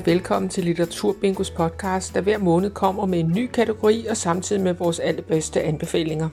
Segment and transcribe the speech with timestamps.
[0.00, 4.62] jer velkommen til Litteraturbingos podcast, der hver måned kommer med en ny kategori og samtidig
[4.62, 6.28] med vores allerbedste anbefalinger.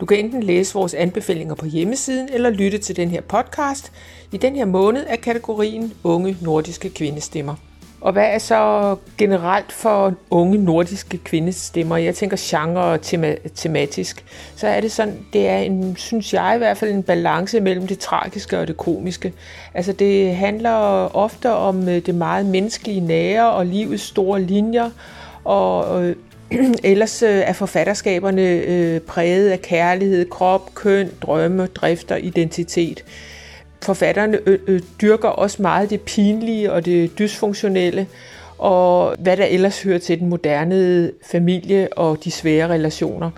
[0.00, 3.92] Du kan enten læse vores anbefalinger på hjemmesiden eller lytte til den her podcast.
[4.32, 7.54] I den her måned er kategorien Unge Nordiske Kvindestemmer.
[8.00, 11.96] Og hvad er så generelt for unge nordiske kvindestemmer?
[11.96, 14.24] Jeg tænker genre og tema- tematisk.
[14.56, 17.86] Så er det sådan, det er en, synes jeg i hvert fald, en balance mellem
[17.86, 19.32] det tragiske og det komiske.
[19.74, 20.70] Altså det handler
[21.16, 24.90] ofte om øh, det meget menneskelige nære og livets store linjer.
[25.44, 26.16] Og øh,
[26.84, 33.04] ellers øh, er forfatterskaberne øh, præget af kærlighed, krop, køn, drømme, drifter, identitet
[33.82, 38.06] forfatterne øh, dyrker også meget det pinlige og det dysfunktionelle,
[38.58, 43.30] og hvad der ellers hører til den moderne familie og de svære relationer.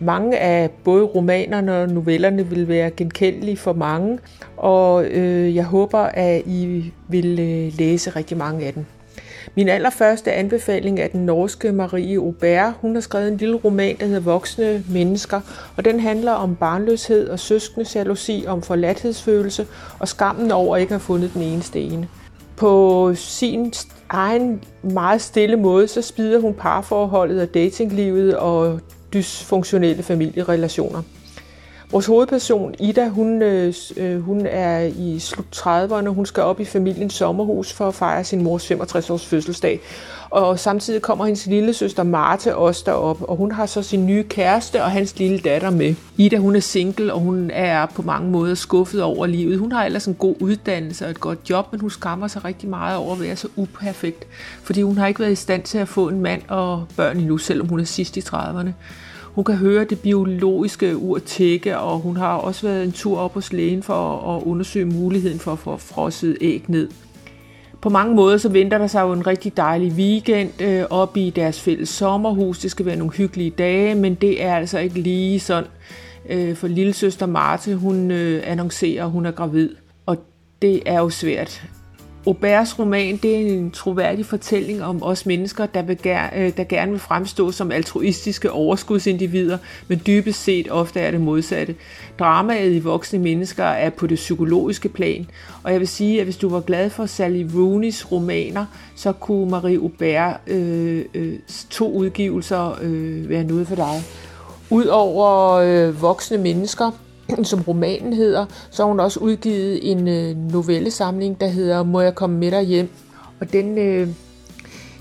[0.00, 4.18] Mange af både romanerne og novellerne vil være genkendelige for mange,
[4.56, 8.84] og øh, jeg håber, at I vil øh, læse rigtig mange af dem.
[9.54, 12.74] Min allerførste anbefaling er den norske Marie Aubert.
[12.80, 15.40] Hun har skrevet en lille roman, der hedder Voksne Mennesker,
[15.76, 19.66] og den handler om barnløshed og søskende jalousi, om forladthedsfølelse
[19.98, 22.08] og skammen over ikke at have fundet den eneste ene.
[22.56, 23.72] På sin
[24.08, 28.80] egen meget stille måde, så spider hun parforholdet og datinglivet og
[29.12, 31.02] dysfunktionelle familierelationer.
[31.90, 36.08] Vores hovedperson, Ida, hun, øh, øh hun er i slut 30'erne.
[36.08, 39.80] Hun skal op i familiens sommerhus for at fejre sin mors 65-års fødselsdag.
[40.30, 44.22] Og samtidig kommer hendes lille søster Marte også derop, og hun har så sin nye
[44.22, 45.94] kæreste og hans lille datter med.
[46.16, 49.58] Ida, hun er single, og hun er på mange måder skuffet over livet.
[49.58, 52.68] Hun har ellers en god uddannelse og et godt job, men hun skammer sig rigtig
[52.68, 54.26] meget over at være så uperfekt,
[54.62, 57.38] fordi hun har ikke været i stand til at få en mand og børn endnu,
[57.38, 58.70] selvom hun er sidst i 30'erne.
[59.36, 63.34] Hun kan høre det biologiske ur tække, og hun har også været en tur op
[63.34, 66.88] hos lægen for at undersøge muligheden for at få frosset æg ned.
[67.82, 71.30] På mange måder så venter der sig jo en rigtig dejlig weekend øh, op i
[71.30, 72.58] deres fælles sommerhus.
[72.58, 75.70] Det skal være nogle hyggelige dage, men det er altså ikke lige sådan.
[76.28, 79.70] Øh, for lille søster Marte, hun øh, annoncerer, at hun er gravid.
[80.06, 80.16] Og
[80.62, 81.62] det er jo svært
[82.26, 86.90] Auberts roman det er en troværdig fortælling om os mennesker, der, begær, øh, der gerne
[86.90, 91.74] vil fremstå som altruistiske overskudsindivider, men dybest set ofte er det modsatte.
[92.18, 95.26] Dramaet i voksne mennesker er på det psykologiske plan,
[95.62, 98.66] og jeg vil sige, at hvis du var glad for Sally Rooney's romaner,
[98.96, 101.38] så kunne Marie Aubert's øh, øh,
[101.70, 104.02] to udgivelser øh, være noget for dig.
[104.70, 106.90] Udover øh, voksne mennesker,
[107.42, 112.14] som romanen hedder, så har hun også udgivet en øh, novellesamling, der hedder Må jeg
[112.14, 112.88] komme med dig hjem?
[113.40, 114.08] Og den, øh,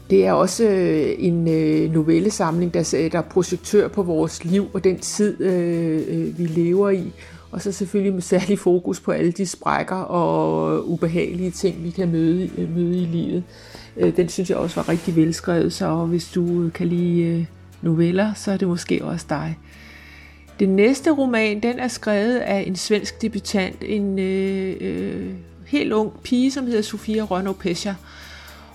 [0.09, 4.99] det er også øh, en øh, novellesamling, der sætter projektør på vores liv og den
[4.99, 7.11] tid, øh, øh, vi lever i.
[7.51, 12.11] Og så selvfølgelig med særlig fokus på alle de sprækker og ubehagelige ting, vi kan
[12.11, 13.43] møde, øh, møde i livet.
[13.97, 17.45] Øh, den synes jeg også var rigtig velskrevet, så hvis du kan lide øh,
[17.81, 19.57] noveller, så er det måske også dig.
[20.59, 25.33] Den næste roman, den er skrevet af en svensk debutant, en øh, øh,
[25.67, 27.93] helt ung pige, som hedder Sofia Rønno Pescha.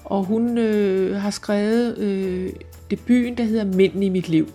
[0.05, 2.51] Og hun øh, har skrevet øh,
[2.91, 4.49] debuten, der hedder Mænden i mit liv.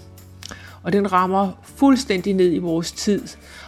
[0.86, 3.22] Og den rammer fuldstændig ned i vores tid,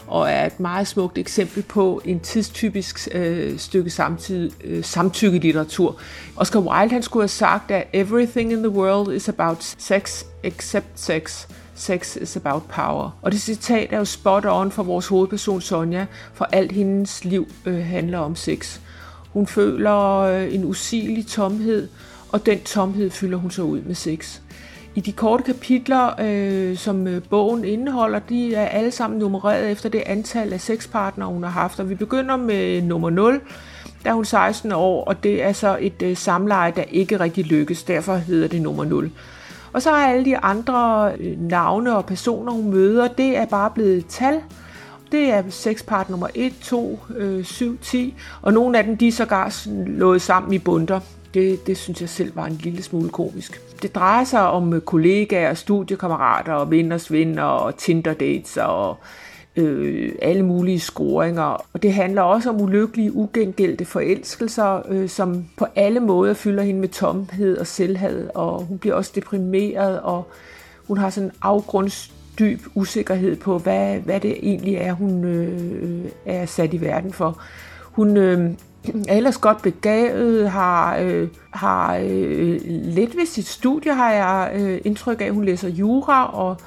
[0.07, 5.95] og er et meget smukt eksempel på en tidstypisk øh, stykke samtid, øh, samtykkelitteratur.
[6.35, 10.85] Oscar Wilde han skulle have sagt, at everything in the world is about sex except
[10.95, 11.47] sex.
[11.75, 13.17] Sex is about power.
[13.21, 17.47] Og det citat er jo spot on for vores hovedperson Sonja, for alt hendes liv
[17.65, 18.79] øh, handler om sex.
[19.33, 21.87] Hun føler øh, en usigelig tomhed,
[22.29, 24.41] og den tomhed fylder hun så ud med sex.
[24.97, 29.89] I de korte kapitler, øh, som øh, bogen indeholder, de er alle sammen nummereret efter
[29.89, 31.79] det antal af sexpartnere, hun har haft.
[31.79, 33.41] Og vi begynder med nummer 0,
[34.03, 37.45] der er hun 16 år, og det er så et øh, samleje, der ikke rigtig
[37.45, 37.83] lykkes.
[37.83, 39.11] Derfor hedder det nummer 0.
[39.73, 43.71] Og så er alle de andre øh, navne og personer, hun møder, det er bare
[43.75, 44.41] blevet tal.
[45.11, 46.99] Det er sexpart nummer 1, 2,
[47.43, 50.99] 7, 10, og nogle af dem de er sågar slået sammen i bunter.
[51.37, 53.61] Det, det synes jeg selv var en lille smule komisk.
[53.81, 58.97] Det drejer sig om øh, kollegaer, studiekammerater og venners venner og Tinder dates og
[59.55, 61.65] øh, alle mulige scoringer.
[61.73, 66.79] Og det handler også om ulykkelige, ugengældte forelskelser, øh, som på alle måder fylder hende
[66.79, 70.27] med tomhed og selvhed, og hun bliver også deprimeret, og
[70.87, 76.05] hun har sådan en afgrundsdyb usikkerhed på, hvad, hvad det egentlig er, hun øh, øh
[76.25, 77.41] er sat i verden for.
[77.83, 78.51] Hun øh,
[79.07, 84.81] er ellers godt begavet, har, øh, har øh, lidt ved sit studie, har jeg øh,
[84.85, 86.57] indtryk af, hun læser jura, og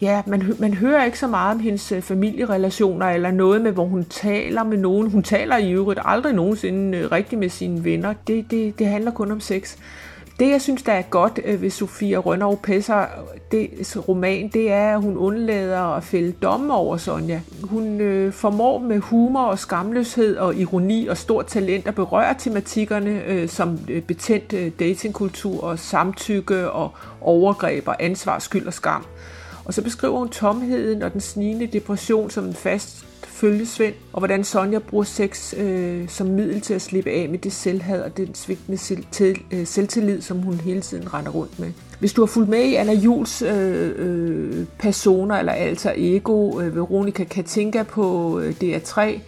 [0.00, 3.84] ja, man, man hører ikke så meget om hendes øh, familierelationer, eller noget med, hvor
[3.84, 5.10] hun taler med nogen.
[5.10, 8.14] Hun taler i øvrigt aldrig nogensinde øh, rigtigt med sine venner.
[8.26, 9.76] Det, det, det handler kun om sex.
[10.40, 13.06] Det, jeg synes, der er godt øh, ved Sofia Rønnerov Pesser,
[13.52, 13.70] det
[14.08, 17.40] roman, det er, at hun undlader at fælde domme over Sonja.
[17.62, 23.24] Hun øh, formår med humor og skamløshed og ironi og stort talent at berøre tematikkerne
[23.24, 26.90] øh, som øh, betændt øh, datingkultur og samtykke og
[27.20, 29.06] overgreb og ansvar, skyld og skam.
[29.64, 33.06] Og så beskriver hun tomheden og den snigende depression som en fast
[33.40, 37.52] følgesvend, og hvordan Sonja bruger sex øh, som middel til at slippe af med det
[37.52, 41.72] selvhad og den svigtende selv, til, øh, selvtillid, som hun hele tiden render rundt med.
[41.98, 46.76] Hvis du har fulgt med i Anna Jules øh, øh, personer eller alter ego, øh,
[46.76, 49.20] Veronica Katinka på øh, DR3,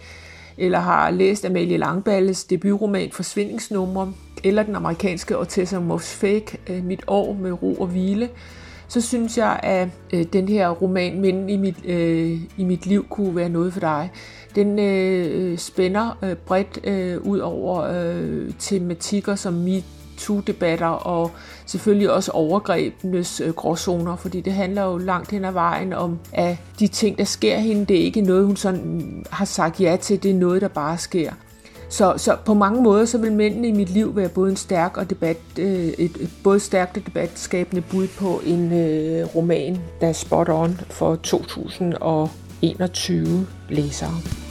[0.57, 4.13] eller har læst Amalie Langballes debutroman Forsvindingsnumre,
[4.43, 8.29] eller den amerikanske Ortessa Moss Fake, øh, Mit år med ro og hvile,
[8.93, 13.05] så synes jeg, at øh, den her roman, Men i mit, øh, i mit liv,
[13.09, 14.11] kunne være noget for dig.
[14.55, 21.31] Den øh, spænder øh, bredt øh, ud over øh, tematikker som MeToo-debatter og
[21.65, 26.57] selvfølgelig også overgrebenes øh, gråzoner, fordi det handler jo langt hen ad vejen om, at
[26.79, 29.97] de ting, der sker hende, det er ikke noget, hun sådan mm, har sagt ja
[30.01, 31.33] til, det er noget, der bare sker.
[31.93, 34.97] Så, så på mange måder så vil mændene i mit liv være både en stærk
[34.97, 40.07] og debat, øh, et, et både stærkt og debatskabende bud på en øh, roman, der
[40.07, 44.42] er spot on for 2021 læsere.